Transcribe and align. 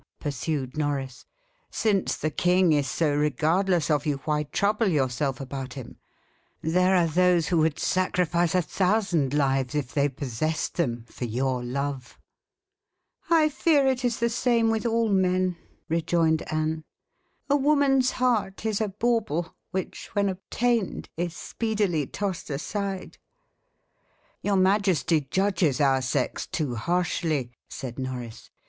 pursued 0.19 0.75
Norris, 0.77 1.27
"since 1.69 2.17
the 2.17 2.31
king 2.31 2.73
is 2.73 2.89
so 2.89 3.13
regardless 3.13 3.91
of 3.91 4.07
you, 4.07 4.17
why 4.25 4.41
trouble 4.45 4.87
yourself 4.87 5.39
about 5.39 5.73
him? 5.75 5.97
There 6.59 6.95
are 6.95 7.05
those 7.05 7.49
who 7.49 7.59
would 7.59 7.77
sacrifice 7.77 8.55
a 8.55 8.63
thousand 8.63 9.31
lives, 9.35 9.75
if 9.75 9.93
they 9.93 10.09
possessed 10.09 10.73
them, 10.73 11.05
for 11.07 11.25
your 11.25 11.63
love." 11.63 12.17
"I 13.29 13.49
fear 13.49 13.85
it 13.85 14.03
is 14.03 14.17
the 14.17 14.31
same 14.31 14.71
with 14.71 14.87
all 14.87 15.07
men," 15.09 15.55
rejoined 15.87 16.51
Anne. 16.51 16.83
"A 17.47 17.55
woman's 17.55 18.09
heart 18.13 18.65
is 18.65 18.81
a 18.81 18.87
bauble 18.89 19.53
which, 19.69 20.07
when 20.13 20.29
obtained, 20.29 21.09
is 21.15 21.35
speedily 21.35 22.07
tossed 22.07 22.49
aside." 22.49 23.19
"Your 24.41 24.57
majesty 24.57 25.21
judges 25.29 25.79
our 25.79 26.01
sex 26.01 26.47
too 26.47 26.73
harshly," 26.73 27.51
said 27.69 27.99
Norris. 27.99 28.49